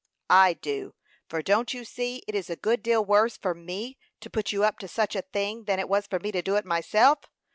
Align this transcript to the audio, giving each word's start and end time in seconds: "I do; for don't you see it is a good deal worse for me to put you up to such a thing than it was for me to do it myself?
"I 0.31 0.53
do; 0.55 0.95
for 1.29 1.43
don't 1.43 1.75
you 1.75 1.85
see 1.85 2.23
it 2.27 2.33
is 2.33 2.49
a 2.49 2.55
good 2.55 2.81
deal 2.81 3.05
worse 3.05 3.37
for 3.37 3.53
me 3.53 3.99
to 4.21 4.31
put 4.31 4.51
you 4.51 4.63
up 4.63 4.79
to 4.79 4.87
such 4.87 5.15
a 5.15 5.21
thing 5.21 5.65
than 5.65 5.79
it 5.79 5.87
was 5.87 6.07
for 6.07 6.17
me 6.19 6.31
to 6.31 6.41
do 6.41 6.55
it 6.55 6.65
myself? 6.65 7.19